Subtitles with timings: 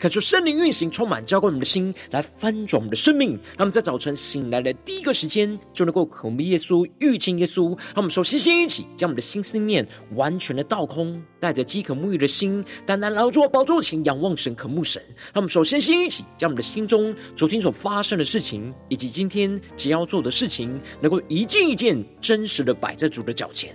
[0.00, 3.32] 看出圣灵运行，充满浇灌我们的心，来翻转我们的生命。
[3.32, 7.68] 让我们在早晨醒来的第一个时间，就能够渴慕耶稣、遇见耶稣。
[7.88, 15.02] 让我们首先先一起将我们的心思念完全的倒空，带着饥渴沐浴的心，单单劳作宝座前仰望神、渴慕神。
[15.34, 23.74] 让我们首先先一起将我们的心中昨天所发生的事情，以及今天即要做的事情，能够一件一件真实的摆在主的脚前。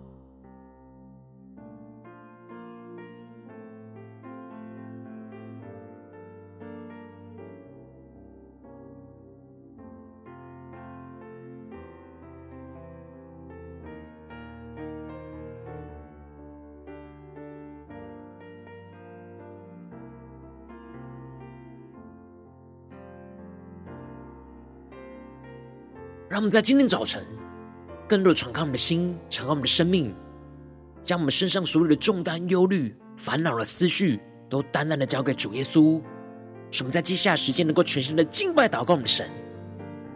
[26.31, 27.27] 让我们在今天早晨，
[28.07, 30.15] 更多的敞开我们的心，敞开我们的生命，
[31.01, 34.17] 将我们身上所有的重担、忧虑、烦恼的思绪，
[34.49, 36.01] 都单单的交给主耶稣。
[36.71, 39.29] 使我们在接下来时间能够全心的敬拜、祷告我们的神。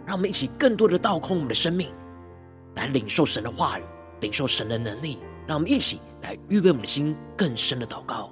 [0.06, 1.92] 让我们一起更多的倒空我们的生命，
[2.76, 3.84] 来领受神的话语，
[4.22, 5.18] 领受神的能力。
[5.46, 8.32] 让我们一起来预备我们的心，更深的祷告。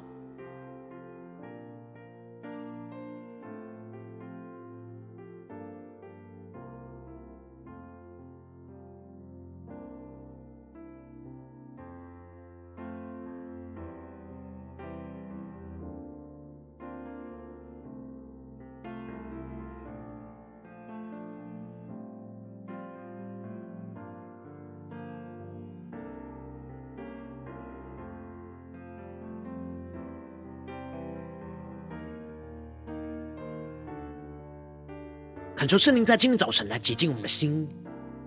[35.74, 37.68] 求圣灵在今天早晨来洁净我们的心，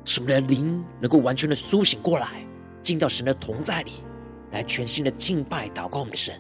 [0.05, 2.45] 使我们的灵能够完全的苏醒过来，
[2.83, 4.03] 进到神的同在里，
[4.51, 6.35] 来全新的敬拜、祷告我们的神，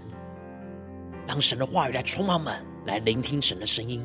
[1.28, 4.04] 让神的话语来充满我们，来聆听神的声音。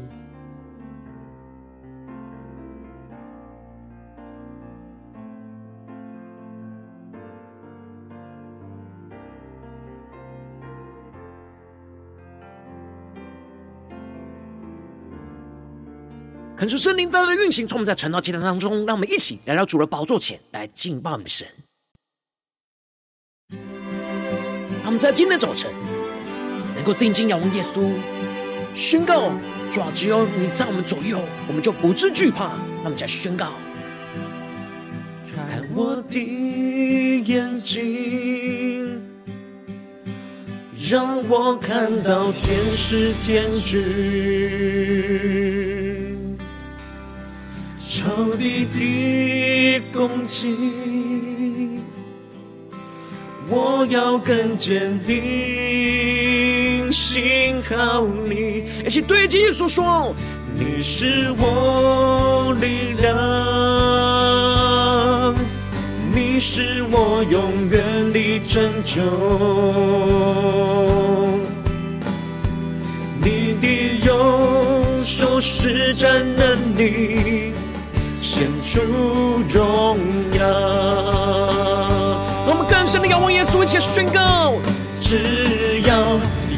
[16.62, 21.48] 恳求圣灵在的运行，从我们在晨祷祭坛当中，让我们一起来到主的宝座前来敬拜我们的神。
[23.50, 25.74] 让我们在今天早晨
[26.76, 27.92] 能够定睛仰望耶稣，
[28.76, 29.32] 宣告：
[29.72, 32.52] 主啊，只有你在我们左右，我们就不知惧怕。
[32.84, 33.54] 那么，再宣告：
[35.36, 39.02] 看我的眼睛，
[40.92, 44.31] 让我看到天使天军。
[49.92, 50.56] 攻击，
[53.48, 58.66] 我要更坚定，信靠你。
[58.86, 60.16] 一起对着耶稣说：
[60.54, 63.14] 你是我力量，
[66.14, 69.02] 你是我永远的拯救，
[73.20, 73.68] 你的
[74.06, 74.10] 右
[75.04, 77.51] 手施展能力。
[78.34, 78.80] 献出
[79.50, 79.98] 荣
[80.40, 80.48] 耀，
[82.48, 84.54] 我们更深的仰望耶稣，一起宣告：
[84.94, 85.94] 只要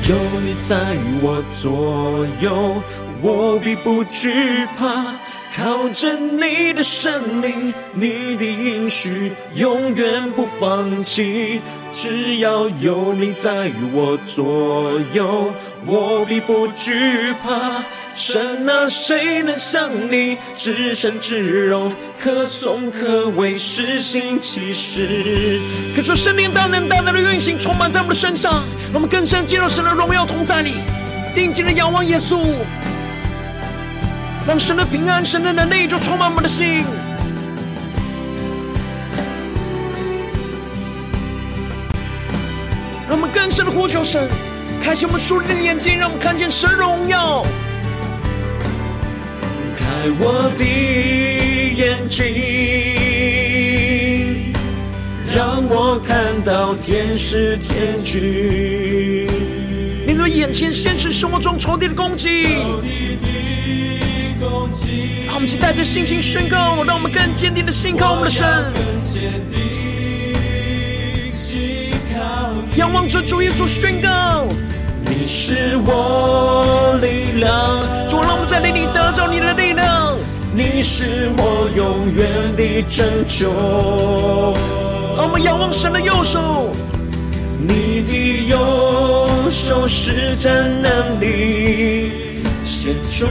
[0.08, 0.78] 有你在
[1.24, 2.80] 我左右，
[3.24, 5.16] 我必不惧怕。
[5.56, 11.60] 靠着你的圣灵，你的应许永远不放弃。
[11.92, 15.52] 只要有你在我左右，
[15.88, 17.84] 我必不惧怕。
[18.16, 25.60] 神啊，谁能像你至圣至荣，可颂可畏，施行奇事？
[25.96, 30.76] 可说圣灵大能大大的运行，充满在我们的身上，让我们更深进入神的荣耀同在里，
[31.34, 32.46] 定睛的仰望耶稣，
[34.48, 36.84] 让神的平安、神的能力就充满我们的心，
[43.10, 44.30] 让我们更深的呼求神，
[44.80, 47.44] 开启我们属灵的眼睛，让我们看见神荣耀。
[50.04, 50.66] 开我的
[51.78, 52.26] 眼睛，
[55.34, 59.30] 让我看到天使天军。
[60.06, 62.50] 你的对眼前现实生活中仇敌的攻击。
[65.26, 68.46] 让我们期待着信心宣告，让我们更坚定的信靠我们的神。
[72.76, 74.48] 仰望着主耶稣宣告，
[75.16, 77.80] 你是我力量。
[78.10, 80.16] 主，让我们在灵里得着你的力量。
[80.52, 83.52] 你是我永远的拯救。
[85.16, 86.74] 让我们仰望神的右手，
[87.60, 90.52] 你的右手施展
[90.82, 92.12] 能力，
[92.64, 93.28] 显出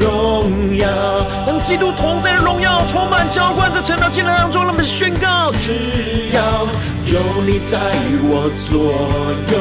[0.00, 0.88] 荣耀。
[1.46, 5.74] 让基督同在的荣耀充满浇灌在晨祷祭坛当中，让我们宣告：只
[6.34, 6.66] 要
[7.04, 7.78] 有你在
[8.24, 8.94] 我左
[9.52, 9.58] 右，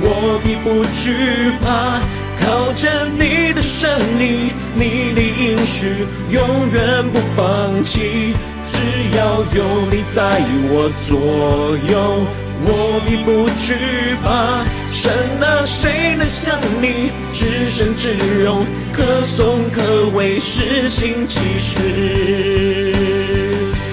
[0.00, 2.00] 我必不惧怕。
[2.40, 8.32] 靠着你的胜利，你的应许永远不放弃。
[8.64, 8.78] 只
[9.16, 10.40] 要有你在
[10.70, 12.24] 我左右，
[12.64, 13.74] 我必不惧
[14.22, 14.64] 怕。
[14.86, 15.10] 神
[15.42, 22.94] 啊，谁能像你至圣至荣，可颂可畏，施行奇事。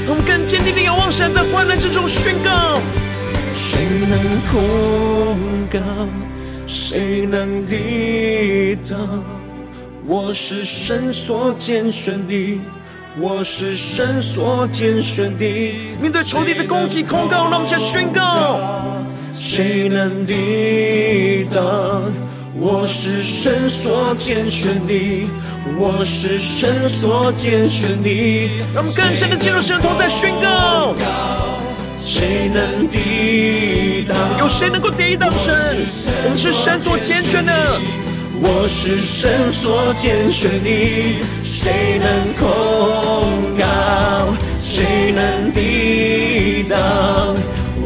[0.08, 2.80] 我们更坚定的仰望神，在患难之中宣告：
[3.56, 4.19] 谁能
[4.52, 5.38] 控
[5.72, 5.80] 告？
[6.68, 9.24] 谁能抵挡？
[10.06, 12.60] 我是神所拣选的，
[13.18, 15.46] 我是神所拣选的。
[16.02, 18.60] 面对仇敌的攻击控告，让我们先宣告：
[19.31, 22.12] 谁能抵挡？
[22.60, 25.28] 我是神所拣选的，
[25.78, 28.50] 我是神所拣选的。
[28.74, 30.94] 让我们更深的进入神同在宣告。
[31.98, 34.18] 谁能抵挡？
[34.40, 35.54] 有谁能够抵挡神？
[36.24, 37.80] 我们是神所拣选的，
[38.42, 40.70] 我是神所拣选的。
[41.44, 44.34] 谁能控告？
[44.58, 46.78] 谁能抵挡？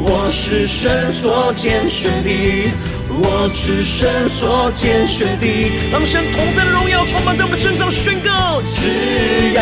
[0.02, 2.72] 我是神所拣选的，
[3.10, 5.46] 我是神所拣选的。
[5.92, 9.62] 让神同在的荣耀充满在我们身上，宣告：只要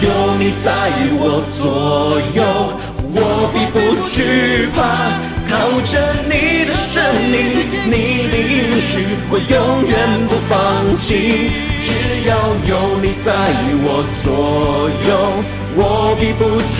[0.00, 2.95] 有你在我左右。
[3.18, 4.78] 我必不惧怕，
[5.48, 5.90] 靠着
[6.28, 7.02] 你的胜
[7.32, 7.34] 利，
[7.86, 8.92] 你的应许，
[9.30, 9.96] 我永远
[10.28, 11.50] 不放弃。
[11.82, 11.88] 只
[12.28, 12.36] 要
[12.68, 12.70] 有
[13.00, 13.32] 你在
[13.82, 15.10] 我左右，
[15.76, 16.78] 我必不惧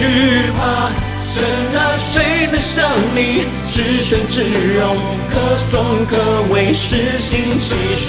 [0.58, 0.92] 怕。
[1.18, 1.42] 神
[1.74, 2.84] 啊，谁能像
[3.14, 4.42] 你至圣至
[4.76, 4.96] 荣，
[5.32, 5.34] 可
[5.70, 6.12] 颂可
[6.52, 8.04] 畏，施行奇事。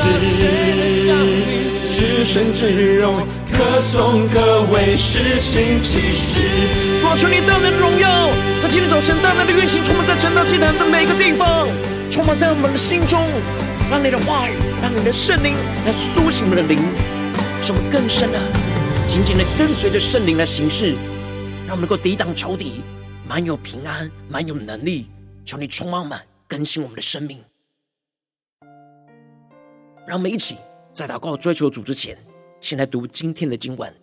[1.89, 3.21] 至圣至荣，
[3.57, 6.99] 可颂可畏，施行奇事。
[6.99, 8.29] 主啊，求你大能的荣耀，
[8.61, 11.67] 在今天早晨大能的运行，充满在晨祷祭坛的每个地方，
[12.07, 13.19] 充满在我们的心中，
[13.89, 15.55] 让你的话语，让你的圣灵
[15.85, 16.77] 来苏醒我们的灵，
[17.63, 18.39] 使我们更深的、
[19.07, 20.95] 紧紧的跟随着圣灵来行事，
[21.65, 22.83] 让我们能够抵挡仇敌。
[23.27, 25.09] 满有平安，满有能力，
[25.43, 27.43] 求你充满满更新我们的生命。
[30.07, 30.55] 让我们一起
[30.93, 32.17] 在祷告追求主之前，
[32.59, 33.93] 先来读今天的经文。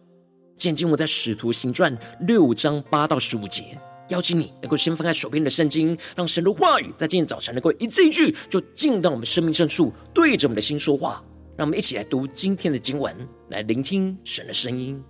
[0.57, 3.79] 今天经文在使徒行传六章八到十五节。
[4.11, 11.23] 邀请你能够先翻开手边的圣经，让神的话语在今天早晨能够一字一句就进到我们生命深处，对着我们的心说话。
[11.57, 13.17] 让我们一起来读今天的经文，
[13.49, 15.03] 来聆听神的声音。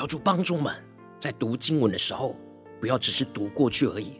[0.00, 0.74] 求主帮助们，
[1.18, 2.34] 在读经文的时候，
[2.80, 4.18] 不要只是读过去而已，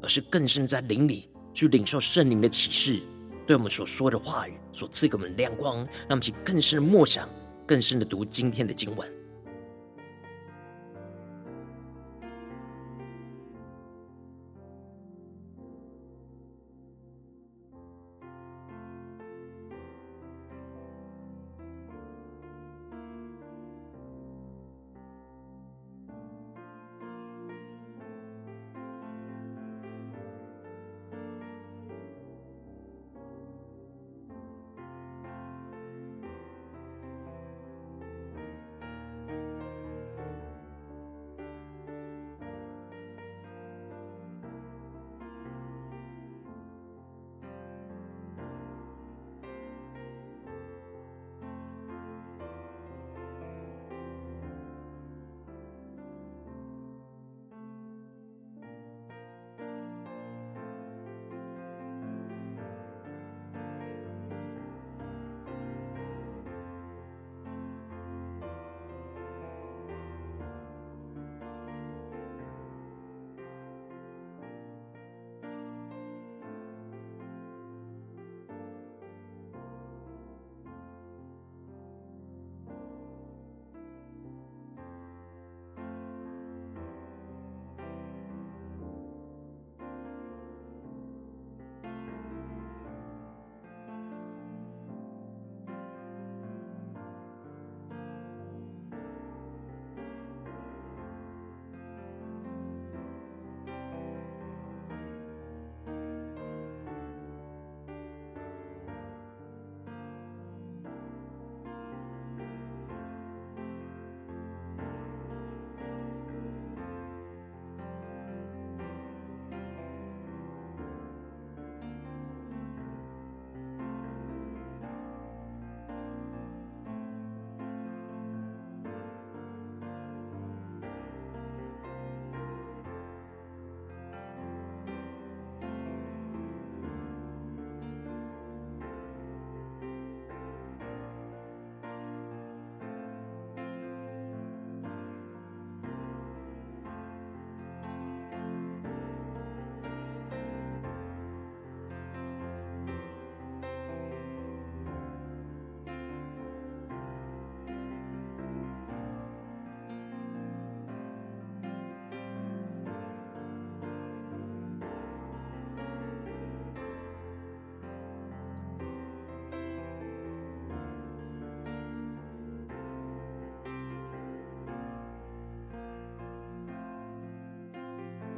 [0.00, 3.02] 而是更深在灵里去领受圣灵的启示，
[3.46, 7.28] 对我们所说的话语所赐给我们亮光，让我们去更深的默想，
[7.66, 9.06] 更深的读今天的经文。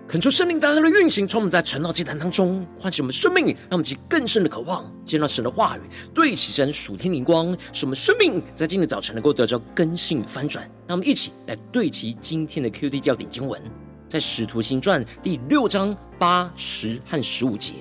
[0.08, 5.80] 恳求圣灵大大的运行，从我们在晨祷祭坛当中唤醒我们生命，让我们去更深的渴望见到神的话语，
[6.14, 10.64] 对齐神属天灵光，使我们生命在今天早晨能够得到更新与翻转。
[10.86, 13.60] 让我们一起来对齐今天的 QD 焦点经文，
[14.08, 17.72] 在使徒行传第六章八、十和十五节，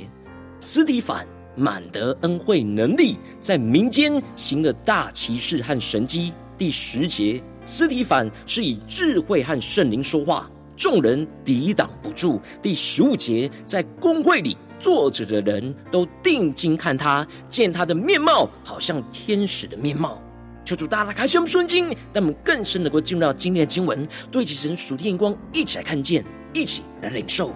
[0.60, 6.34] 斯提反满得恩惠能力，在民间行了大奇事和神迹。
[6.58, 10.50] 第十节，斯提反是以智慧和圣灵说话。
[10.75, 12.39] 众人抵挡不住。
[12.62, 20.22] 第十五节，在公会里坐着的人都定睛看他，见他的面貌好像天使的面貌。
[20.63, 27.51] 求主大大开箱顺经，让我们更深能够进入到今天的经文，对齐神属天眼光，一起来看见，一起来领受。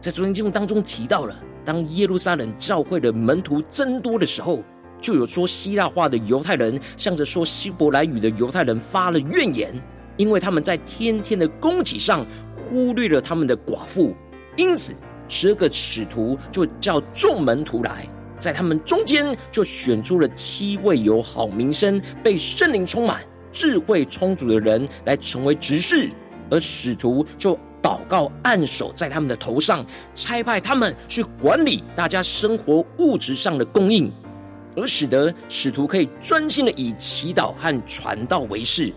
[0.00, 1.34] 在昨天经文当中提到了，
[1.64, 4.62] 当耶路撒冷教会的门徒增多的时候，
[5.00, 9.72] 就有说希腊话的犹太人向着说希伯来语的犹太人发了怨言。
[10.20, 14.14] 因为他们在天天的供给上忽略了他们的寡妇，
[14.54, 14.92] 因此
[15.28, 18.06] 十二个使徒就叫众门徒来，
[18.38, 26.10] 在他们中间就选出了七位有好名声、被圣灵充满、智慧充足的人来成为执事，
[26.50, 29.82] 而使徒就祷告按手在他们的头上，
[30.14, 34.12] 差派他们去管理大家生活物质上的供应，
[34.76, 38.92] 而使得使徒可以专心的以祈祷和传道为事。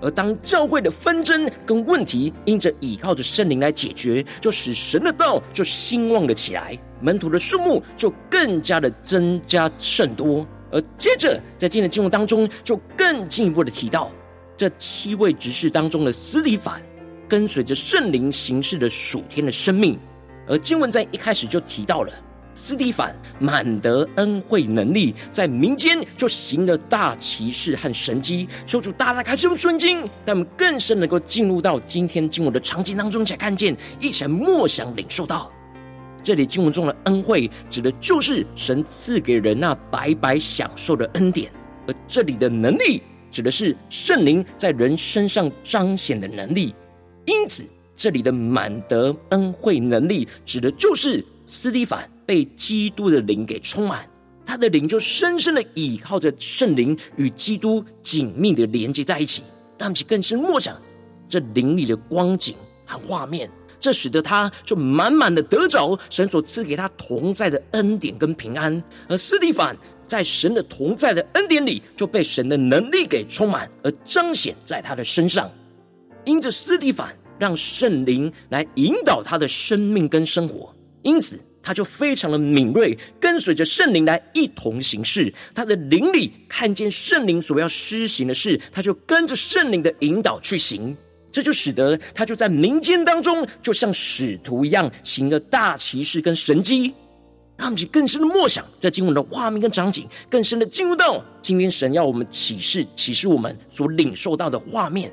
[0.00, 10.46] 而当教会的纷争跟问题因着倚靠着圣灵来解决，就使神的道就兴旺了起来，门徒的数目就更加的增加甚多。
[10.70, 14.10] 而接着在今天的经文当中，就更进一步的提到
[14.56, 16.82] 这七位执事当中的司提反，
[17.28, 19.98] 跟随着圣灵行事的属天的生命。
[20.46, 22.12] 而经文在一开始就提到了。
[22.54, 28.48] 斯蒂凡满得恩惠能力，在民间就行了大奇事和神迹。
[28.64, 35.50] 求主大大开启我们顺经，但我们更深能够进入到今天经文的场景当中，才看见，一起来默想领受到。
[36.22, 41.50] 这里经文中的恩惠，指的就是神赐给人那白白享受的恩典；
[41.86, 46.74] 而这里的能力，指的是圣灵在人身上彰显的能力。
[47.26, 52.08] 因此，这里的满得恩惠能力，指的就是斯蒂凡。
[52.26, 54.08] 被基督的灵给充满，
[54.46, 59.42] 他的灵就深深的倚靠着圣灵，与基督紧密的连接在一起，
[59.78, 60.76] 让其更深默想
[61.28, 62.54] 这灵里的光景
[62.86, 68.82] 和画面，这使得他就满满的得着神所赐给他同在的恩典跟平安。
[69.08, 69.76] 而斯蒂凡
[70.06, 75.50] 在神的同在的恩典里，就被神的能力给充满，而彰显在他的身上。
[76.24, 81.38] 因着斯蒂凡让圣灵来引导他的生命跟生活，因此。
[81.64, 85.32] 他就非常的敏锐，跟随着圣灵来一同行事。
[85.54, 90.94] 他的灵里看见圣灵所要施行的事，他就跟着圣灵的引导去行。
[91.32, 96.94] 这就使得他就在民间当中，就像使徒一样，行了大骑士跟神迹，
[97.56, 105.10] 让我们更深的默想这经文的画面跟场景，更深的进入到今天神要我们启示启示我们所领受到的画面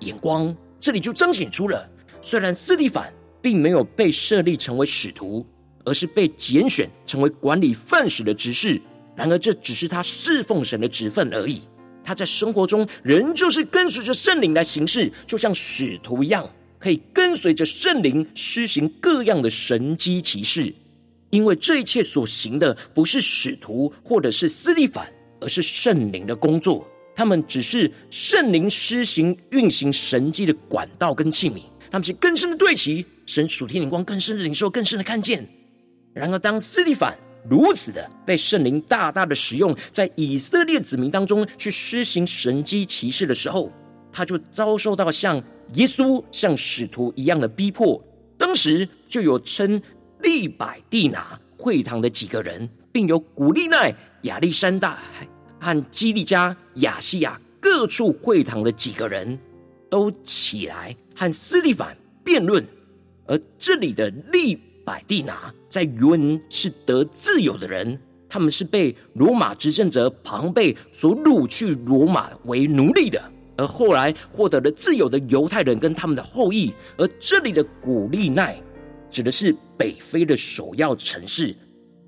[0.00, 0.54] 眼光。
[0.78, 1.88] 这里就彰显出了，
[2.20, 3.10] 虽然斯蒂凡
[3.40, 5.46] 并没有被设立成为使徒。
[5.84, 8.80] 而是被拣选成为管理饭食的执事，
[9.14, 11.62] 然而这只是他侍奉神的职分而已。
[12.02, 16.48] 他在生活中仍旧是跟随着圣灵来行事，就像使徒一样，
[16.78, 20.74] 可以跟随着圣灵施行各样的神迹奇事。
[21.30, 25.10] 因为这一切所行的不是使徒或者是司提反，
[25.40, 26.86] 而是圣灵的工作。
[27.16, 31.60] 他们只是圣灵施行运行神迹的管道跟器皿。
[31.90, 35.48] 他们是更深的对齐神属天灵光，更深的领受，更深的看见。
[36.14, 37.14] 然而，当斯蒂凡
[37.50, 43.70] 如此的被圣灵大大的使用，在以色列子民当中去施行神迹奇事的时候，
[44.12, 45.42] 他就遭受到像
[45.74, 48.02] 耶稣、像使徒一样的逼迫。
[48.38, 49.82] 当时就有称
[50.20, 53.92] 利百地拿会堂的几个人，并有古利奈、
[54.22, 54.98] 亚历山大
[55.58, 59.38] 和基利加、亚西亚各处会堂的几个人，
[59.90, 62.64] 都起来和斯蒂凡辩论。
[63.26, 67.98] 而这里的利百地拿在原文是得自由的人，
[68.28, 73.22] 他们是被罗马执政者庞贝所掳去罗马为奴隶的，
[73.56, 76.72] 而后来获得了自由的犹太人跟他们的后裔。
[76.98, 78.60] 而这里的古利奈
[79.10, 81.56] 指的是北非的首要城市，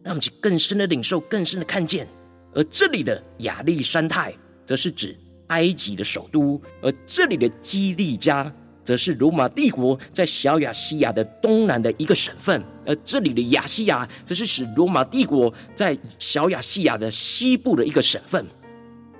[0.03, 2.07] 让我们去更深的领受、更深的看见。
[2.55, 5.17] 而这里的亚历山太则是指
[5.49, 8.53] 埃及的首都，而这里的基利家。
[8.87, 18.47] 则是罗马帝国在小亚细亚的东南的一个省份，而这里的亚细亚则是使罗马帝国在小亚细亚的西部的一个省份。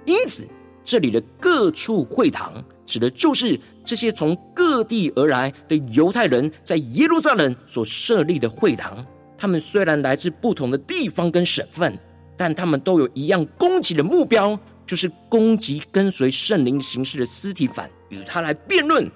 [0.05, 0.47] 因此，
[0.85, 9.05] 这里的各处会堂指的就是这些从各地而来的犹太人在耶路撒冷所设立的会堂。
[9.37, 11.99] 他们虽然来自不同的地方跟省份，
[12.37, 14.57] 但他们都有一样攻击的目标，
[14.87, 19.11] 就是攻击跟随圣灵行事的司提反，与他来辩论。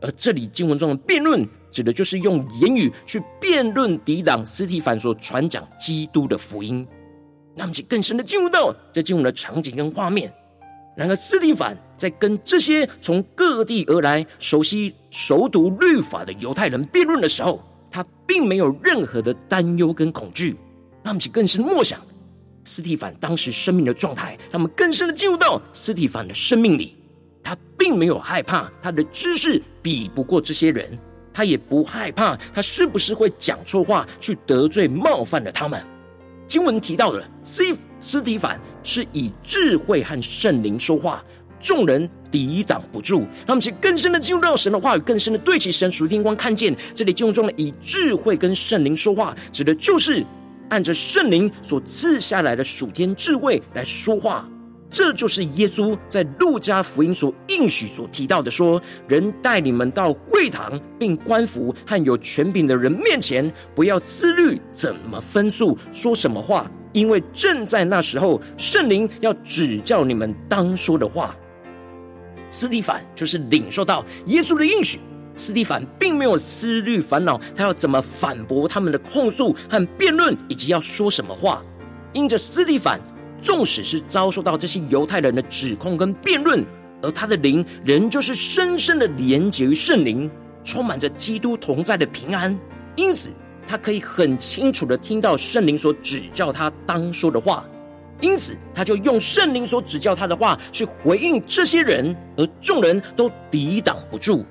[0.00, 6.86] 而这里经文中的辩论，指的就是用言语去辩论抵挡斯蒂凡所传讲基督的福音。
[7.56, 10.32] 让我们更深的进入到这经文的场景跟画面。
[10.96, 20.56] 然而，斯蒂凡在跟这些从各地而来、熟悉熟读律法的犹太人辩论的时候，他并没有任何的担忧跟恐惧。
[21.02, 21.98] 让我们更深默想
[22.64, 26.96] 斯蒂凡当时生命的状态，让我们更深的进入到斯蒂凡的生命里。
[27.50, 30.96] 他并没有害怕他的知识比不过这些人，
[31.34, 35.82] 他也不害怕他是不是会讲错话去得罪冒犯了他们。
[36.46, 37.64] 经文提到的司
[37.98, 41.24] 司提反是以智慧和圣灵说话，
[41.58, 43.26] 众人抵挡不住。
[43.44, 50.24] 他们其更深的进入到神的话语，更深的对齐神属天光，看见这里经文中的以智慧跟圣灵说话，指的就是
[50.68, 54.48] 按着圣灵所赐下来的属天智慧来说话。
[54.90, 71.36] 这就是耶稣在路加福音所应许所提到的说：“人带你们到会堂，并官府和有权柄的人面前，不要思虑怎么分诉，说什么话，因为正在那时候，圣灵要指教你们当说的话。”
[72.50, 74.98] 斯蒂凡就是领受到耶稣的应许，
[75.36, 81.62] 斯蒂凡并没有思虑烦恼，他要怎么反驳他们的控诉和辩论，以及要说什么话。
[82.12, 83.00] 因着斯蒂凡。
[83.42, 86.64] 纵使是遭受到这些犹太人的指控跟辩论，
[87.02, 90.30] 而他的灵仍旧是深深的连结于圣灵，
[90.62, 92.58] 充满着基督同在的平安。
[92.96, 93.30] 因此，
[93.66, 97.64] 他可以很清楚的听到圣灵所指教他当说的话。
[98.20, 104.44] 因此，他就用圣灵所指教他的话去回应这些人，而众人都抵挡不住。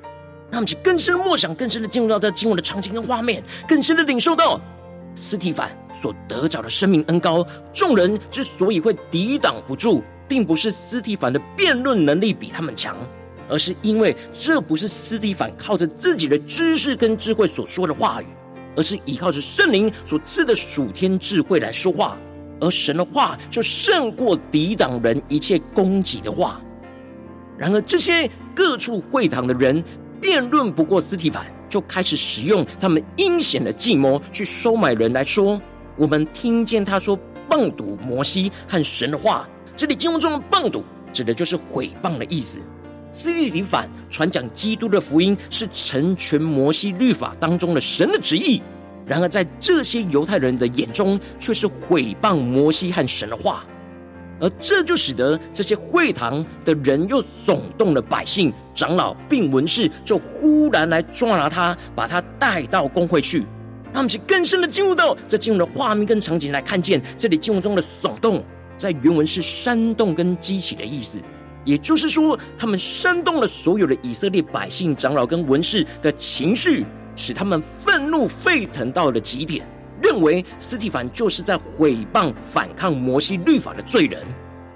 [0.50, 4.60] 让我们去更深的默想，更深的进入到这经文的场景跟画面，更深的领受到。
[5.16, 12.96] 斯提凡所得着的生命恩膏，众人之所以会抵挡不住，并不是斯提凡的辩论能力比他们强，
[13.50, 18.26] 而是因为这不是斯提凡靠着自己的知识跟智慧所说的话语，
[18.76, 22.18] 而是依靠着圣灵所赐的属天智慧来说话，
[22.62, 26.62] 而神的话就胜过抵挡人一切攻击的话。
[27.58, 29.84] 然而，这些各处会堂的人
[30.22, 31.46] 辩论不过斯提凡。
[31.70, 35.62] 就开始使用他们阴险的计谋去收买人来说，
[35.96, 37.18] 我们听见他说
[37.50, 39.48] 谤读摩西和神的话。
[39.76, 42.60] 这里经文中的谤读指的就是毁谤的意思。
[43.12, 48.62] 司提反传讲基督的福音是成全摩西律法当中的神的旨意，
[49.06, 53.66] 然而在这些犹太人的眼中却是毁谤摩西和神的话。
[54.40, 63.44] 而这就使得这些会堂的人又耸动了百姓、长老并文士，就忽然来抓拿他，把他带到公会去。
[63.94, 68.44] 他们是更深的进入到这进入的画面跟场景来看见，这里进入中的耸动，
[68.78, 71.20] 在原文是煽动跟激起的意思，
[71.66, 79.68] 也就是说，他们煽动了所有的以色列百姓、长老跟文士的情绪，使他们愤怒沸腾到了极点。
[80.02, 84.24] 认为斯蒂凡就是在毁谤、反抗摩西律法的罪人，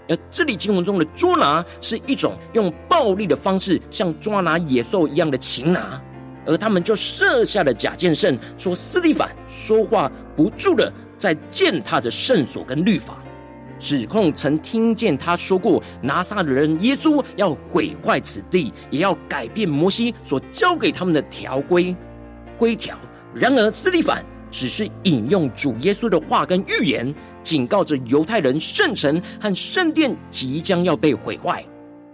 [0.10, 6.02] 而这里经文中的捉拿是一种用暴力的方式，像抓拿野兽一样的擒拿，
[6.46, 13.20] 而他们就设下了假见证，说斯蒂凡说话不住的在践踏着圣所跟律法，
[13.80, 21.96] 指控曾听见他说过拿撒勒人耶稣要毁坏此地，也要改变摩西所交给他们的条规
[22.58, 22.98] 规条。
[23.34, 24.24] 然而斯蒂凡。
[24.54, 27.12] 只是引用主耶稣的话跟预言，
[27.42, 31.66] 警告着犹太人圣城和圣殿即将要被毁坏。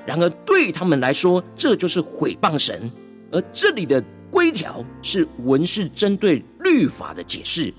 [0.05, 2.89] 然而对他们来说，这就是毁谤神。
[3.29, 7.73] 而这里的规条是文士针对律法的解释。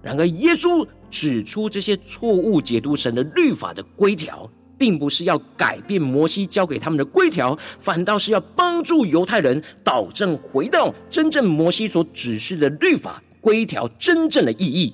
[0.00, 13.20] 然而耶稣指出这些错误解读神的律法的规条，并不是要改变摩西交给他们的规条，反倒是要帮助犹太人导正回到真正摩西所指示的律法。
[13.46, 14.92] 规条真正的意义。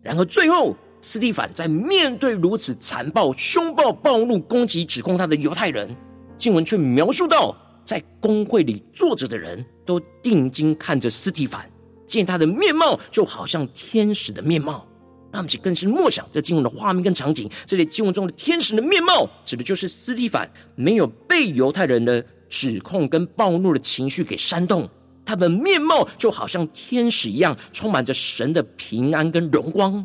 [0.00, 5.96] 然而，最后斯蒂凡在面对如此残暴、凶暴、暴怒攻击、指控他的犹太人，
[6.36, 7.52] 经文却描述到，
[7.84, 11.68] 在公会里坐着的人都定睛看着斯蒂凡，
[12.06, 14.86] 见他的面貌就好像天使的面貌。
[15.32, 17.50] 那么，就更是默想这经文的画面跟场景。
[17.66, 24.88] 这里经文中的天使的面貌，指的就是斯蒂凡没有被犹太人的指控跟暴怒的情绪给煽动。
[25.30, 30.04] 他的面貌就好像天使一样，充满着神的平安跟荣光。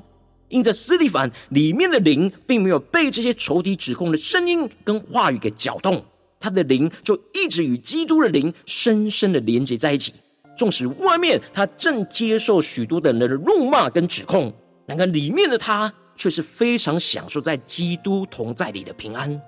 [0.50, 6.06] 因着斯蒂凡里面的灵，并没有被这些仇敌指控的声音跟话语给搅动，
[6.40, 10.14] 他的灵就一直与基督的灵深深的连接在一起。
[10.56, 14.54] 纵使外面他正接受许多的人的辱骂跟指控，
[14.86, 19.42] 然而里面的他却是非常享受在基督同在里的平安。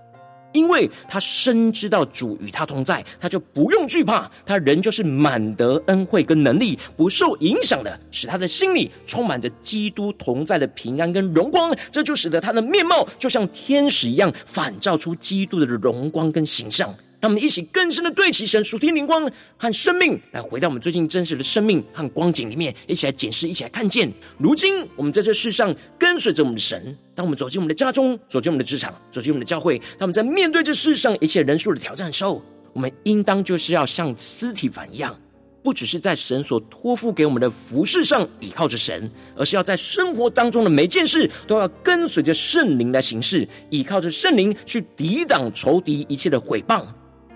[0.58, 11.72] 因为他深知道主与他同在，他就不用惧怕，他仍旧是满得恩惠跟能力，不受影响的，使他的心里充满着基督同在的平安跟荣光。
[11.92, 16.94] 这就使得他的面貌就像天使一样，反照出基督的荣光跟形象。
[17.20, 24.12] 让我们一起更深的对齐神属天灵光和生命，来回到我们最近真实的生命和光景里面，一起来检视，一起来看见。
[24.38, 35.20] 如今我们在这世上跟随着我们的神，当我们走进我们的家中，走进我们的职场，走进我们的教会，当我们在面对这世上一切人数的挑战的时候，我们应当就是要像司提反一样，
[35.64, 46.86] 不只是在神所托付给我们的服事上倚靠着神，而是要在生活当中的每件事都要跟随着圣灵来行事，倚靠着圣灵去抵挡仇敌一切的毁谤。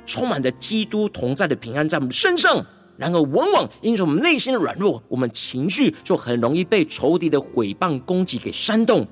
[0.05, 2.65] 充满着基督同在的平安在我们身上，
[2.97, 9.07] 然而往往因着我们内心的软弱，我们情绪就很容易被仇敌的毁谤攻击给煽动，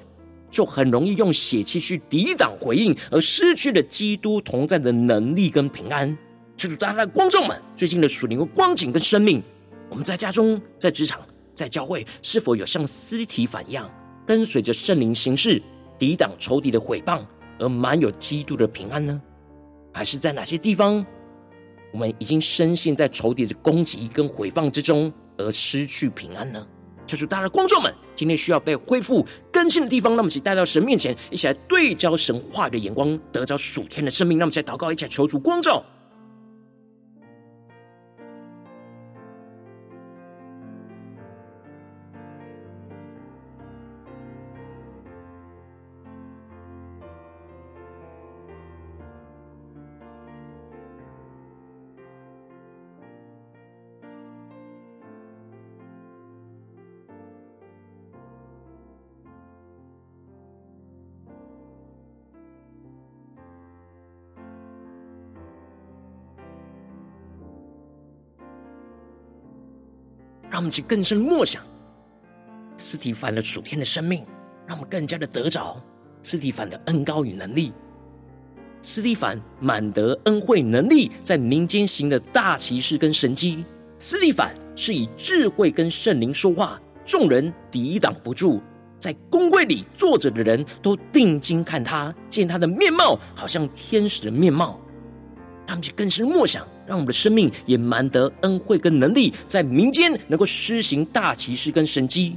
[0.49, 6.15] 就很容易用血气去抵挡回应，而失去了基督同在的能力跟平安。
[6.57, 9.41] 求主大家的观众们，最近的属灵的光景跟生命，
[9.89, 11.21] 我们在家中、在职场、
[11.55, 13.89] 在教会，是否有像尸体反一样，
[14.25, 15.61] 跟随着圣灵行事，
[15.97, 17.21] 抵挡仇敌的毁谤，
[17.59, 19.21] 而满有基督的平安呢？
[19.91, 21.05] 还是在哪些地方，
[21.91, 26.65] 我们已经深陷在仇敌的攻击跟毁谤之中，而失去平安呢？
[27.07, 34.37] 求主大家的观众们，今天需要被恢复更新的地方，那么请带到神面前，一起来对焦神话语的眼光，得着属天的生命。
[34.37, 35.83] 那么，在祷告，一起来求主光照。
[70.59, 71.63] 让我们去更深默想
[72.75, 74.25] 斯提凡的属天的生命，
[74.67, 75.81] 让我们更加的得着
[76.21, 77.71] 斯提凡的恩高与能力。
[78.81, 83.63] 斯提凡满得恩惠能力，在民间行的大奇事跟神迹。
[83.97, 88.61] 斯提凡是以智慧跟圣灵说话，众人抵挡不住。
[88.99, 94.77] 在公会里坐着的人都定睛看他，见他的面貌好像天使的面貌。
[95.69, 102.35] 他们就更深默想，让我们的生命也满得恩惠跟能力，在民间能够施行大奇事跟神迹。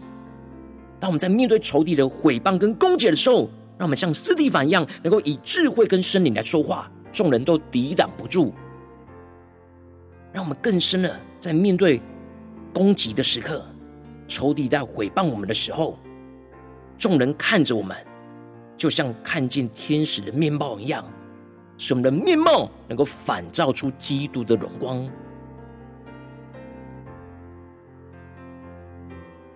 [1.00, 8.52] 当我们在面对仇敌的毁谤跟攻击的时候，让我们像斯蒂凡一样，能够以智慧跟圣灵来说话，众人都抵挡不住。
[10.30, 12.02] 让我们更深的在面对
[12.74, 13.64] 攻击的时刻，
[14.28, 15.98] 仇敌在毁谤我们的时候，
[16.98, 17.96] 众人看着我们，
[18.76, 21.02] 就像看见天使的面貌一样。
[21.82, 24.98] 使我们的面貌能够反照出基督的荣光，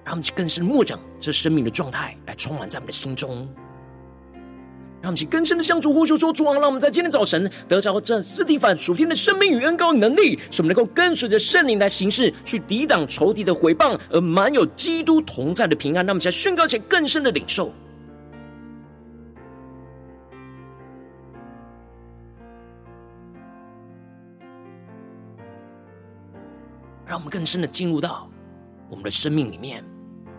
[0.03, 3.49] 让我们去更深默想这生命的状态，来充满在我们的心中。
[5.01, 17.73] 让我们去更深的向主呼求说：“主啊，让我们在今天早晨得着这司提反属天的生命与恩膏能力，使我们能够跟随着圣灵来行事，去抵挡仇敌的毁谤，而满有基督同在的平安。”让我们来宣告且更深的领受。
[27.07, 28.29] 让我们更深的进入到
[28.90, 29.85] 我们的生命里面，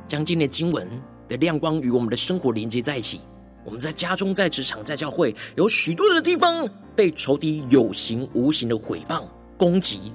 [0.07, 0.87] 将今天的经文
[1.29, 3.21] 的亮光与我们的生活连接在一起。
[3.63, 9.23] 我们在家中、在职场、在教会，有许多的地方被仇敌有形无形的毁谤
[9.57, 10.11] 攻击，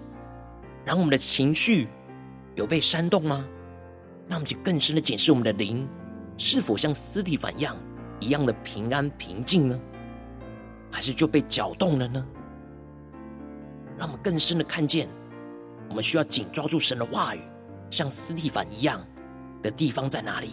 [0.84, 1.88] 然后我们的情绪
[2.54, 3.44] 有被煽动吗？
[4.28, 5.86] 那我们就更深的检视我们的灵，
[6.38, 7.76] 是否像司提反一样
[8.20, 9.78] 一样的平安平静呢？
[10.90, 12.26] 还是就被搅动了呢？
[13.98, 15.08] 让我们更深的看见。
[15.92, 17.40] 我们需要紧抓住神的话语，
[17.90, 18.98] 像斯蒂凡一样
[19.62, 20.52] 的地方在哪里？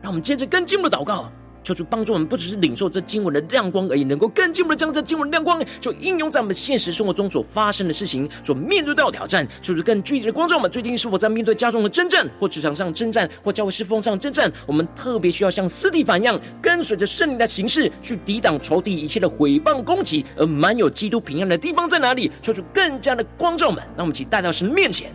[0.00, 1.30] 让我们接着更进一步的祷告。
[1.66, 9.44] 求主帮助我们，不只是领受这经文的亮光而已，能够更进一步的将这经文的亮光，就应用在我们现实生活中所发生的事情，所面对到的挑战。
[9.60, 14.48] 求主更具体的光照我们，最近是否在面对家中的征战，或职场上征战，或教会侍奉上征战？
[14.64, 22.30] 我们特别需要像司提反一样，跟随着圣灵的形式，去抵挡仇敌一切的毁谤攻击，而满有基督平安的地方在哪里？
[22.40, 25.10] 求主更加的光照我们，让我们一起带到神面前。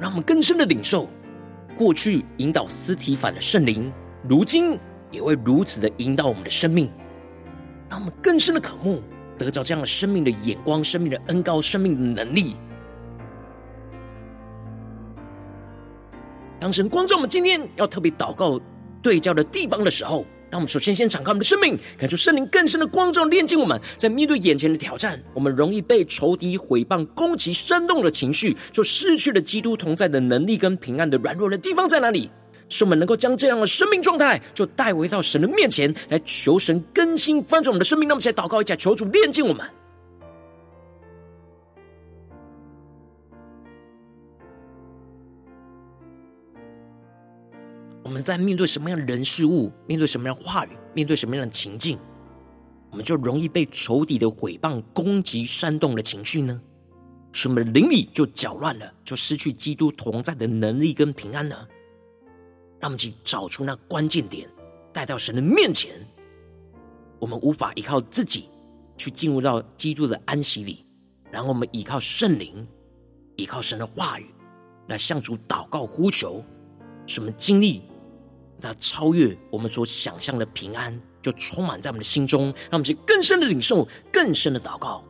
[0.00, 1.08] 让我们更深的领受
[1.76, 3.92] 过去引导斯提反的圣灵，
[4.28, 4.78] 如今
[5.10, 6.90] 也会如此的引导我们的生命，
[7.88, 9.02] 让我们更深的渴慕，
[9.36, 12.54] 得着这样的生命的眼光、生命的恩膏、生命的能力。
[16.60, 18.60] 当神光照我们今天要特别祷告
[19.00, 23.78] 对焦的地方的时候，让我们首先先敞开我们的生命，感受圣灵更深的光照，炼净我们。
[23.96, 32.30] 在面对眼前的挑战，我们容易被仇敌毁谤、攻击、煽动的情绪，就失去了基督同在的能力跟平安的软弱的地方在哪里？
[32.70, 38.08] 使我们能够将这样的生命状态，就带回到神的面前来求神更新翻转我们的生命。
[38.08, 39.64] 那么，现在祷告一下，求主炼净我们。
[48.08, 51.98] 我们在面对什么样的人事物，面对什么样的话语，面对什么样的情境，
[52.90, 56.58] 我们就容易被仇敌的毁谤、攻击、煽动的情绪呢？
[57.32, 61.54] 使我们的灵里就搅乱了，就失去基督同在的能力跟平安呢？
[62.80, 64.48] 让我们去找出那关键点，
[64.90, 65.92] 带到神的面前。
[67.18, 68.48] 我们无法依靠自己
[68.96, 70.82] 去进入到基督的安息里，
[71.30, 72.66] 然后我们依靠圣灵，
[73.36, 74.30] 依靠神的话语
[74.86, 76.42] 来向主祷告呼求，
[77.06, 77.82] 使我们经历。
[78.60, 85.04] 那超越我们所想象的平安，就充满在我们的心中，让我们去更深的领受，更深的祷告。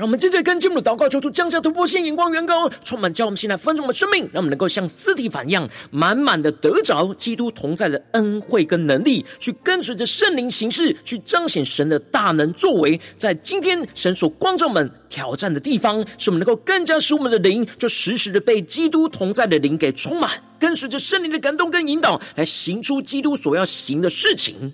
[0.00, 12.98] 让我们接着跟进我们的祷告，求主降下突破性眼光，远高充满，叫我们现在分盛我们生命，让我们能够像司提反一样，满满的得着基督同在的恩惠跟能力，去跟随着圣灵行事，去彰显神的大能作为。
[13.18, 24.72] 在今天神所光照我们挑战的地方，使我们能够更加使我们的灵，就时时的被基督同在的灵给充满，跟随着圣灵的感动跟引导，来行出基督所要行的事情。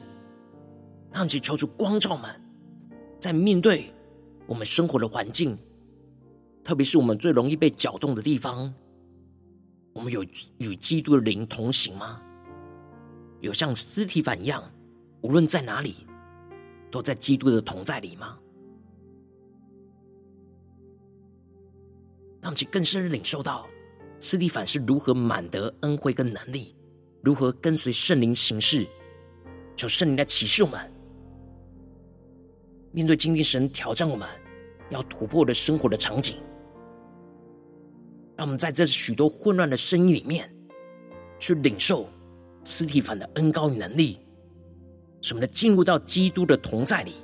[1.12, 2.30] 让我们求主光照我们，
[3.18, 3.92] 在面对。
[4.46, 5.58] 我们生活的环境，
[6.62, 8.72] 特别是我们最容易被搅动的地方，
[9.92, 10.24] 我们有
[10.58, 12.22] 与基督的灵同行吗？
[13.40, 14.62] 有像斯提反一样，
[15.22, 16.06] 无论在哪里，
[16.90, 18.38] 都在基督的同在里吗？
[22.40, 23.66] 让我们更深的领受到
[24.20, 26.74] 斯提凡是如何满得恩惠跟能力，
[27.22, 28.86] 如何跟随圣灵行事，
[29.74, 30.95] 求圣灵来启示我们。
[32.96, 34.26] 面对今天神挑战我们
[34.88, 36.34] 要突破的生活的场景，
[38.34, 40.50] 让我们在这许多混乱的声音里面，
[41.38, 42.08] 去领受
[42.64, 44.18] 斯蒂凡的恩膏与能力，
[45.20, 47.16] 什么的进入到基督的同在里，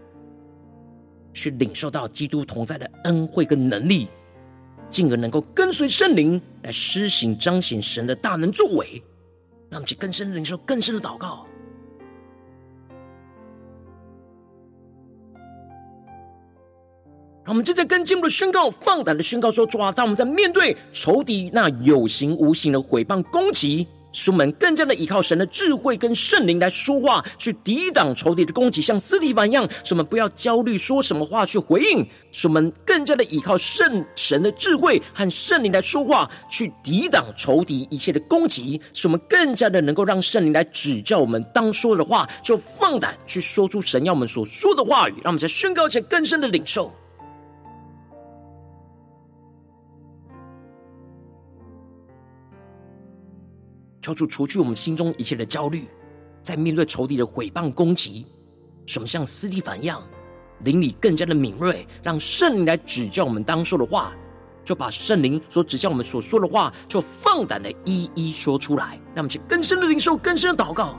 [1.32, 4.08] 去领受到基督同在的恩惠跟能力，
[4.90, 9.02] 进而能够跟随圣灵来施行彰显神的大能作为，
[9.70, 11.46] 让我们去更深的领受更深的祷告。
[17.44, 46.92] 让我们正在跟进步的宣告，放胆的宣告说：主啊，当我们在面对仇敌那有形无形的毁谤攻击，使我们更加的依靠神的智慧跟圣灵来说话，去抵挡仇敌的攻击，像斯提凡一样，使我们不要焦虑说什么话去回应，使我们更加的依靠圣神的智慧和圣灵来说话，去抵挡仇敌一切的攻击，使我们更加的能够让圣灵来指教我们当说的话，就放胆去说出神要我们所说的话语，让我们在宣告前更深的领受。
[54.02, 55.84] 求主除去我们心中一切的焦虑，
[56.42, 58.26] 在面对仇敌的毁谤攻击，
[58.84, 60.02] 什么像斯蒂凡一样，
[60.64, 64.12] 灵里更加的敏锐，让圣灵来指教我们当说的话，
[64.64, 70.98] 就把圣灵所指教我们所说的话，就放胆的一一说出来，让我们去更深的灵受，更深的祷告。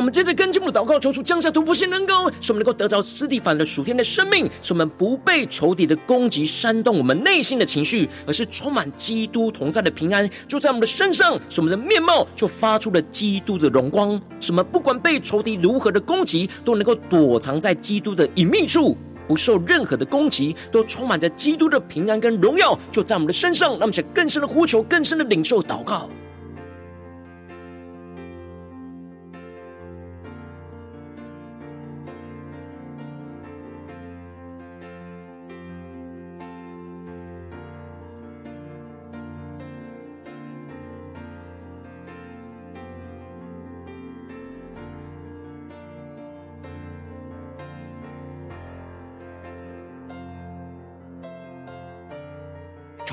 [0.00, 18.96] 我们接着跟进我们的祷告，求主降下突破性能够，使我们能够得着斯蒂凡的属天的生命，使我们不被仇敌的攻击煽动我们内心的情绪，而是充满基督同在的平安，就在我们的身上，使我们的面貌就发出了基督的荣光，使我们不管被仇敌如何的攻击，都能够躲藏在基督的隐秘处，
[19.28, 23.72] 不受任何的攻击，都充满着基督的平安跟荣耀，就在我们的身上。
[23.72, 26.08] 让我们更深的呼求，更深的领受祷告。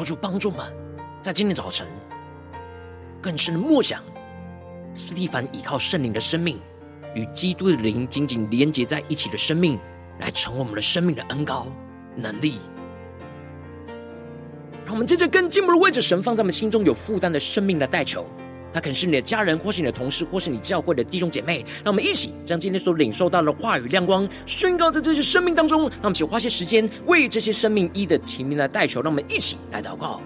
[0.07, 0.59] 主帮助们，
[1.21, 1.85] 在今天早晨
[3.21, 4.01] 更深的默想，
[4.93, 6.57] 斯蒂凡依靠圣灵的生命，
[7.13, 9.77] 与基督的灵紧紧连接在一起的生命，
[10.21, 11.67] 来成为我们的生命的恩高
[12.15, 12.53] 能力。
[14.85, 18.25] 让我们接着更进一步的位置神放在我们心中有负担的生命的代求。
[18.77, 21.65] 他可能是你的家人，或是你的同事，或是你教会的弟兄姐妹。
[21.83, 25.79] 让我们一起将今天所领受到的话语亮光宣告在这些生命当中。
[25.79, 29.01] 让我们一起花些时间为这些生命一的提名来代求。
[29.01, 30.21] 让我们一起来祷告。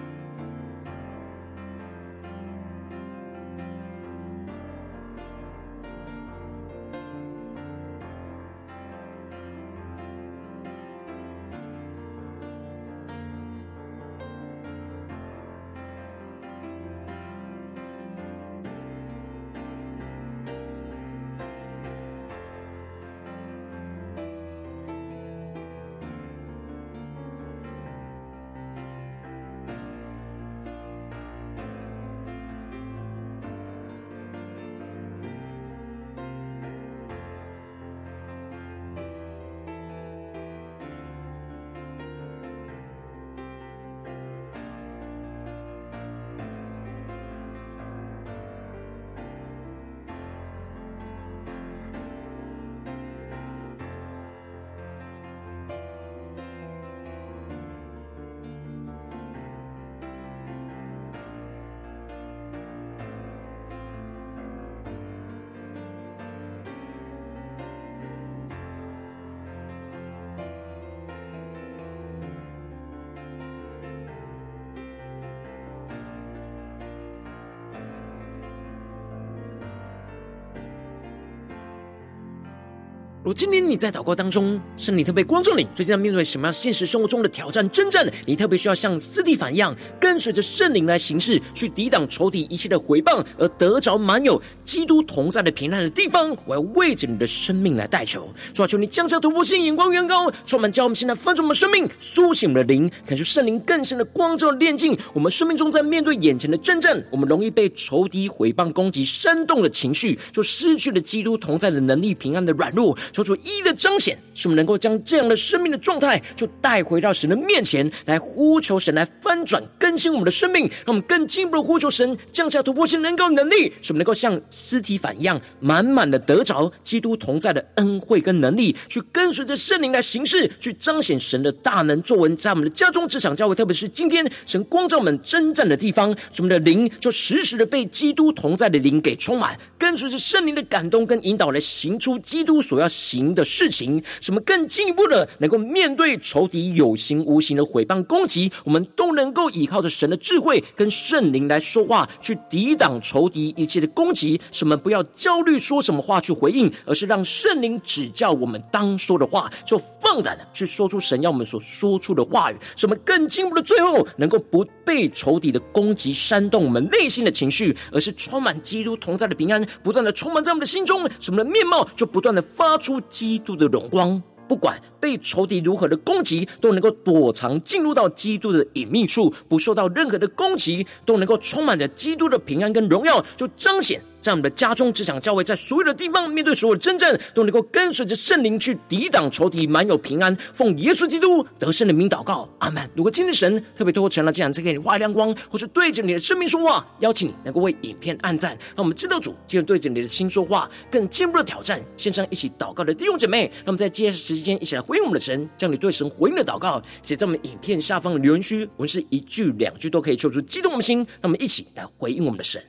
[83.24, 88.04] 如今天你在祷告当中，是你特别光照你，最近在面对什么样现实生活中的挑战征战？
[88.26, 96.36] 你特别需要像司提反一样，跟随着圣灵来行事，去抵挡仇敌一切的毁谤，而得着满有基督同在的平安的地方。
[96.44, 112.98] 我要为着你的生命来代求，主啊，求你降下突破性眼光，远高，充满叫我们现在翻转我们生命，苏醒我们的灵，感受圣灵更深的光照炼净我们生命中，在面对眼前的征战，我们容易被仇敌毁谤攻击煽动的情绪，就失去了基督同在的能力、平安的软弱。
[113.12, 143.44] 求主一一的彰显，使我们能够将这样的生命的状态，就带回到神的面前来呼求神来翻转更我们的生命，让我们更进一步的呼求神降下突破性能够能力，使我们能够像司提反一样，满满的得着基督同在的恩惠跟能力，去跟随着圣灵来行事，去彰显神的大能作为，在我们的家中、职场、教会，特别是今天神光照我们征战的地方，使我们的灵就时时的被基督同在的灵给充满，跟随着圣灵的感动跟引导来行出基督所要行的。
[143.44, 154.40] 事情，什么更进一步的，能够面对仇敌有形无形的毁谤攻击，我们都能够依靠着神的智慧跟圣灵来说话，去抵挡仇敌一切的攻击。
[154.52, 162.56] 什么不要焦虑说什么话去回应，而是让圣灵指教我们当说的话，就放胆的去说出神要我们所说出的话语。
[162.76, 173.32] 什么更进一步的，最后能够不被仇敌的攻击煽动我们内心的情绪，而是充满基督同在的平安，不断的充满在我们的心中，什么的面貌就不断的发出基。
[173.32, 174.22] 基督的荣光，
[174.52, 183.98] 不管被仇敌如何的攻击，都能够躲藏进入到基督的隐秘处，不受到任何的攻击，都能够充满着基督的平安跟荣耀，就彰显。
[184.22, 190.34] 在我们的家中、职场、教会，在所有的地方，面对所有的征战，都能够跟随着圣灵去抵挡仇敌，满有平安。
[190.54, 192.88] 奉耶稣基督得胜的名祷告，阿门。
[192.94, 201.84] 如果今天神特别透过成了这样，再给你发亮光，或是对着你的生命说话，邀请你能够为影片按赞，让我们知道主今天对着你的心说话，更进一步的挑战。
[201.96, 212.62] 线上一起祷告的弟兄姐妹，让我们在接下来时间一起来回应我们的神，将你对神回应的祷告写在我们影片下方的留言区，我们是一句两句都可以说出激动我们的心，让我们一起来回应我们的神。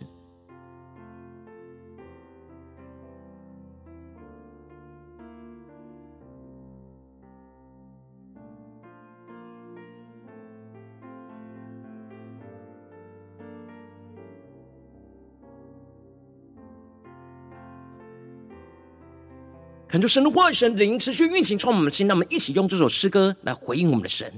[19.94, 22.08] 恳求神的话语、神灵持续运行，充满我们的心。
[22.08, 24.34] 让我们一起用这首诗歌来回应我们的神，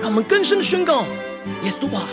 [0.00, 1.04] 让我们更深的宣告：
[1.62, 2.08] 耶稣啊，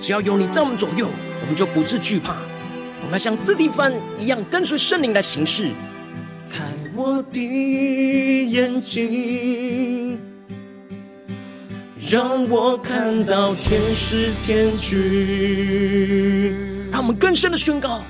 [0.00, 1.10] 只要有你在我们左右，
[1.42, 2.36] 我们就不致惧怕。
[3.02, 5.70] 我们要像斯蒂芬一样，跟随圣灵来行事。
[6.50, 6.62] 开
[6.94, 10.18] 我的眼睛，
[12.10, 15.30] 让我看到天使天军。
[16.90, 18.00] 让我们更深的宣告。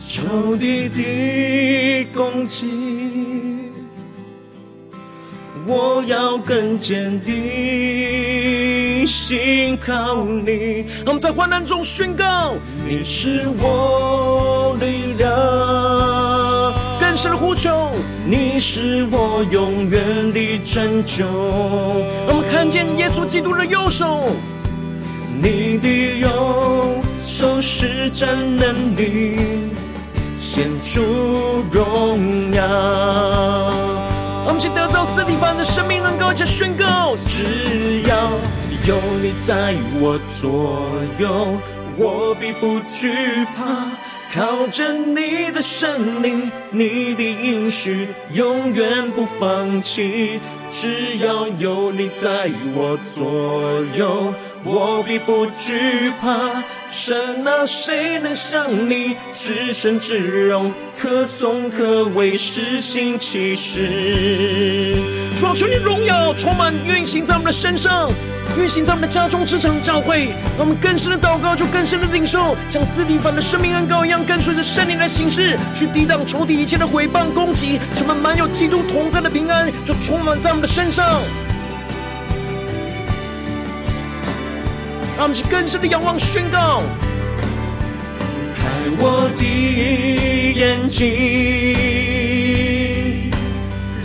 [0.00, 2.66] 仇敌的攻击，
[5.66, 10.86] 我要更坚定，信靠你。
[11.04, 12.54] 让我们在患难中宣告：
[12.88, 15.30] 你是我力量，
[16.98, 17.90] 更深的呼求。
[18.26, 21.26] 你是我永远的拯救。
[21.28, 24.30] 我们看见耶稣基督的右手，
[25.42, 29.59] 你的右手施展能力，
[30.52, 31.00] 显出
[31.70, 32.60] 荣耀。
[34.44, 38.32] 我们请得着司提反的生命，能够一起宣告：只要
[38.84, 40.90] 有你在我左
[41.20, 41.56] 右，
[41.96, 43.86] 我必不惧怕。
[44.34, 50.40] 靠着你的圣灵，你的应许永远不放弃。
[50.72, 53.24] 只要有你在我左
[53.96, 54.34] 右，
[54.64, 56.62] 我必不惧怕。
[56.90, 64.96] 神啊，谁能像你至圣至荣，可颂可畏，施行其事？
[65.38, 68.10] 主啊，求你荣耀充满运行在我们的身上，
[68.58, 81.22] 运行在我们的家中、职场、教会，让我们更深的祷告，就更深的领受，像斯提凡的生命恩膏一样，跟随着圣灵来行事，去抵挡仇敌一切的毁谤攻击，使我们满有基督同在的平安，就充满在我们的身上。
[85.20, 86.82] 让我们去更深的仰望宣告，
[88.56, 88.64] 开
[88.96, 89.44] 我的
[90.58, 91.04] 眼睛，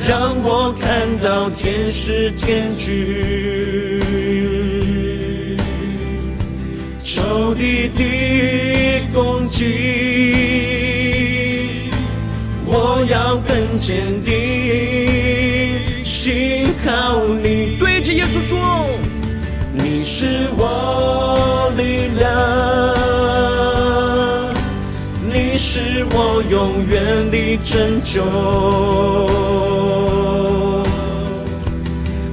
[0.06, 2.92] 让我看到天使天军，
[7.00, 8.04] 仇敌的
[9.14, 9.64] 攻击，
[12.66, 14.34] 我要更坚定，
[16.04, 17.78] 信靠你。
[17.80, 18.90] 对着耶稣说。
[20.18, 22.32] 是我力量，
[25.22, 28.24] 你是我永远的拯救，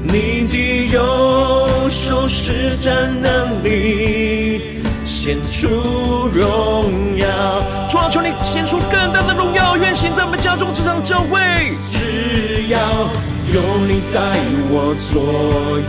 [0.05, 5.67] 你的右手施展能力，显出
[6.33, 7.27] 荣耀。
[7.91, 11.41] 主啊，求你显出更大的荣耀，运行在我们家中这场教会。
[11.81, 12.79] 只要
[13.53, 14.21] 有你在
[14.71, 15.21] 我左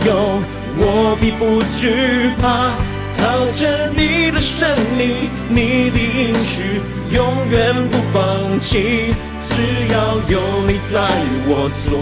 [0.04, 0.42] 右。
[0.76, 2.72] 我必不惧怕，
[3.16, 4.68] 靠着你的圣
[4.98, 6.80] 灵，你的应许
[7.12, 9.14] 永远不放弃。
[9.46, 9.62] 只
[9.92, 11.00] 要有你在
[11.46, 11.94] 我左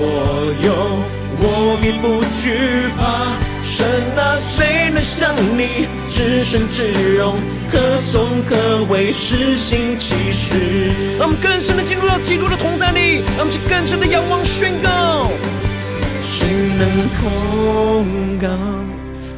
[0.65, 0.73] 右，
[1.39, 3.37] 我必不惧怕。
[3.63, 7.37] 神啊，谁能像你至圣至荣，
[7.71, 10.91] 可颂可畏，施行奇事？
[11.19, 15.31] 让我们更深的进入到基督的同在里，让我们去更深的仰望宣告。
[16.43, 18.49] 谁能控告？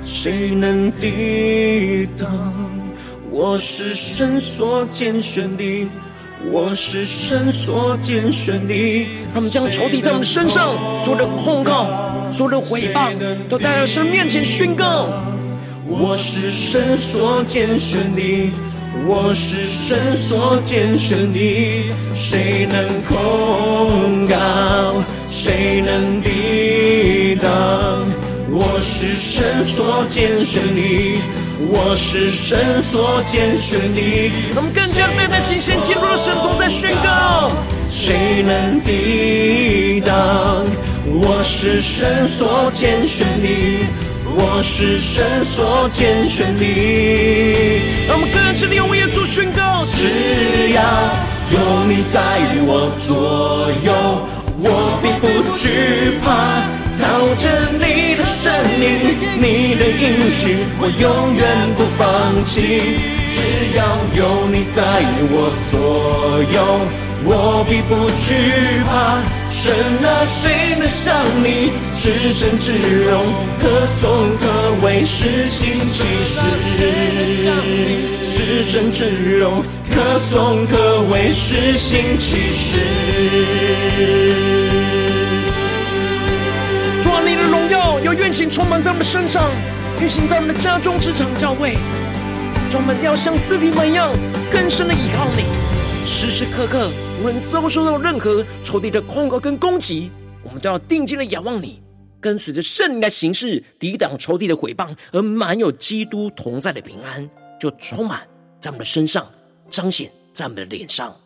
[0.01, 2.27] 谁能抵挡？
[3.31, 5.87] 我是神所拣选的，
[6.51, 9.07] 我是神所拣选的。
[9.35, 10.75] 他们将仇敌在我们身上
[11.05, 13.13] 所有的控告、所有的毁谤，
[13.51, 15.07] 都带到神面前宣告。
[15.87, 18.51] 我是神所拣选的，
[19.07, 21.93] 我是神所拣选的。
[22.15, 25.03] 谁能控告？
[25.27, 27.51] 谁能抵挡？
[28.51, 31.19] 我是神所拣选的，
[31.69, 34.31] 我是神所拣选的。
[34.55, 37.51] 我们更加带着信心进入了神同在宣告。
[37.87, 40.65] 谁能抵挡？
[41.07, 43.49] 我是神所拣选的，
[44.37, 46.65] 我是神所拣选的。
[48.09, 49.85] 让我们更加的用耶稣宣告。
[49.85, 50.09] 只
[50.73, 50.81] 要
[51.53, 52.21] 有你在
[52.67, 53.89] 我左右。
[54.67, 54.71] 我
[55.03, 55.63] 并不惧
[56.23, 56.27] 怕，
[56.97, 57.03] 靠
[57.35, 58.49] 着你的圣
[58.81, 58.83] 灵，
[59.37, 61.05] 你的应许，我永
[61.35, 61.43] 远
[61.77, 62.01] 不放
[62.45, 62.53] 弃。
[63.35, 63.37] 只
[63.77, 63.79] 要
[64.17, 64.19] 有
[64.49, 64.79] 你在
[65.29, 65.35] 我
[65.71, 65.75] 左
[66.55, 66.57] 右，
[67.27, 67.29] 我
[67.69, 68.74] 必不惧怕。
[69.65, 69.73] 神
[70.05, 72.71] 啊，谁能像你至圣至
[73.07, 76.39] 荣，可颂可畏，施行奇事？
[78.27, 82.79] 至圣至荣，可颂可畏，施行奇事？
[87.01, 89.51] 主啊，你的荣耀要运行充满在我们身上，
[89.99, 91.79] 运行在我们的家中、职场、教会。
[92.69, 94.13] 主，我们要像司提反一样，
[94.53, 95.45] 更深的依靠你，
[96.07, 96.91] 时时刻刻。
[97.21, 100.11] 无论遭受到任何仇敌的控告跟攻击，
[100.43, 101.81] 我们都要定睛的仰望你，
[102.21, 108.27] 跟随着圣灵来行事，抵挡仇敌的毁谤，而满有基督同在的平安，就充满
[108.61, 109.27] 在我们的身上，
[109.71, 111.17] 彰显在我们的脸上。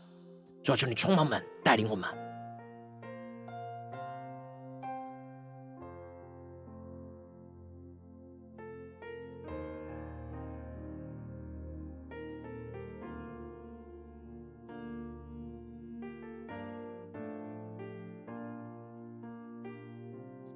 [0.62, 2.09] 主啊，求你充满们，带领我们。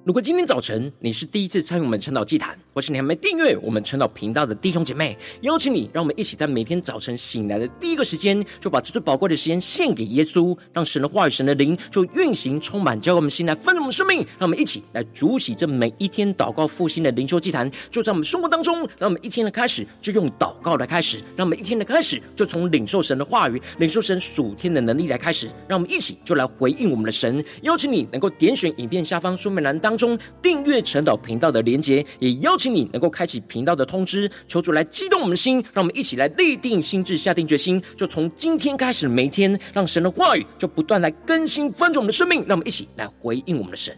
[0.05, 14.17] 如果今天早晨你是第一次参与我们晨祷祭坛，或是你还没订阅我们晨祷频道的弟兄姐妹，邀请你，让我们一起在每天早晨醒来的第一个时间，就把这最宝贵的时间献给耶稣，让神的话语、神的灵就运行充满，教给我们心来丰盛我们生命。
[14.37, 18.79] 让我们一起来主起这每一天祷告复兴的灵修祭坛，就在我们生活当中。
[18.99, 25.47] 让我们一天的开始就用祷告来开始，让我们一天的开始就从领受神的话语、领受神属天的能力来开始。
[25.65, 27.41] 让我们一起就来回应我们的神。
[27.61, 29.92] 邀请你能够点选影片下方说明栏当。
[29.93, 43.95] 当中订阅晨祷频道的连结，也邀请你能够开启频道的通知，求主来激动我们的心，让我们一起来立定心智，下定决心，就从今天开始，每一天让神的话语就不断来更新翻转我们的生命，让我们一起来回应我们的神。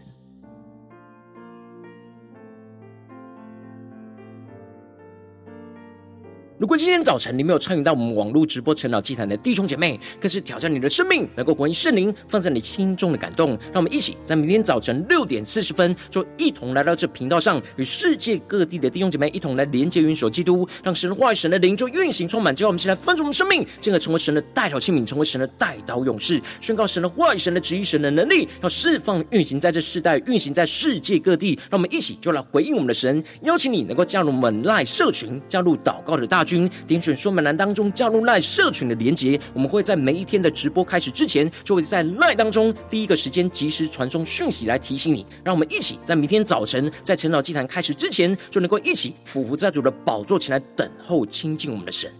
[6.58, 13.50] 如果今天早晨你没有参与到我们网络直播晨祷祭坛的弟兄姐妹，更是挑战你的生命，能够回应圣灵放在你心中的感动。
[13.70, 31.58] 让我们一起在明天早晨六点四十分，就一同来到这频道上，与世界各地的弟兄姐妹一同来连接、元首基督，让神的话语、神的灵就运行充满，叫我们一起来分盛我们生命，进而成为神的代祷器皿，成为神的代祷勇士，宣告神的话语、神的旨意、神的能力，要释放、运行在这世代，运行在世界各地。
[31.68, 45.26] 让我们一起就来回应我们的神，邀请你能够加入我们 LINE 社群，加入祷告的大军，点选说明栏当中加入赖社群的连结，我们会在每一天的直播开始之前，就会在赖当中第一个时间及时传送讯息来提醒你。
[45.44, 52.10] 让我们一起在明天早晨在晨祷祭坛开始之前，就能够一起俯伏在主的宝座前来等候亲近我们的神。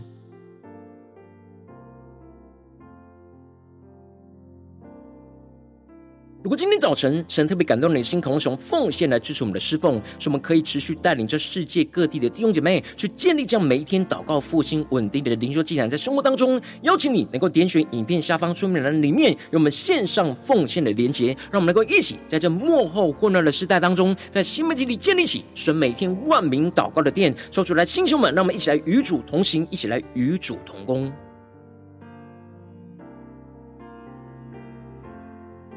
[6.46, 31.12] 如果今天早晨神特别感动你的心，渴望使用奉献来支持我们的侍奉，使我们可以持续带领着世界各地的弟兄姐妹去建立这样每一天祷告复兴稳定的灵修祭坛，在生活当中，邀请你能够点选影片下方说明栏里面有我们线上奉献的连结，让我们能够一起在这幕后混乱的时代当中，在新媒体里建立起神每天万名祷告的殿，说出来，弟兄们，让我们一起来与主同行，一起来与主同工。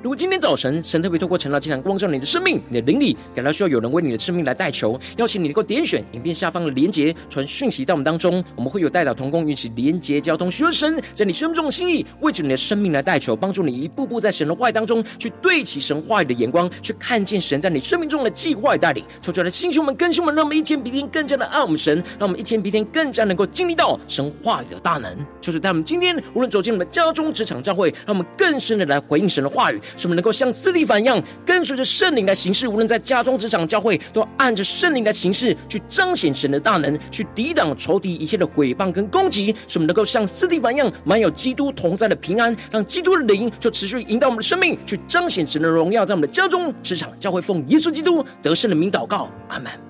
[0.01, 19.03] 如果今天早晨神特别透过晨祷祭坛光照你的生命，你的灵里感到需要有人为你的生命来代求，邀请你能够点选影片下方的连结，传讯息到我们当中，我们会有代祷同工与其连结交通，寻求神在你生命中的心意，为着你的生命来代求，帮助你一步步在神的话语当中去对齐神话语的眼光，去看见神在你生命中的计划与带领。
[19.21, 25.13] 求主来弟兄们、更新们，让我们一天比一天更加的爱我们神，让我们一天比一天更加能够经历到神话语的大能。
[25.41, 29.81] 就是在我们今天无论走进我们家中、职场、教会，让我们更深的来回应神的话语。
[29.95, 39.55] 使我们能够像司提反一样，跟随着圣灵来行事，无论在家中、职场、教会，都按着圣灵来行事，去彰显神的大能，去抵挡仇敌一切的毁谤跟攻击。
[39.67, 49.88] 使我们能够像司提反一样，满有基督同在的平安，让基督的灵就持续引导我们的生命，去彰显神的荣耀，在我们的家中、职场、教会，奉耶稣基督得胜的名祷告，阿门。